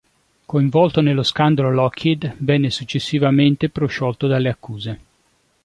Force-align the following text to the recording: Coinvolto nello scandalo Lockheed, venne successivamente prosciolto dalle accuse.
Coinvolto 0.47 0.99
nello 0.99 1.21
scandalo 1.21 1.69
Lockheed, 1.71 2.37
venne 2.39 2.71
successivamente 2.71 3.69
prosciolto 3.69 4.25
dalle 4.25 4.49
accuse. 4.49 4.99